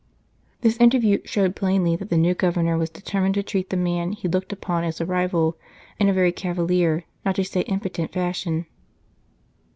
[0.61, 4.27] This interview showed plainly that the new Governor was determined to treat the man he
[4.27, 5.59] looked upon as a rival
[5.99, 8.65] in a very cavalier, not to say impudent, fashion.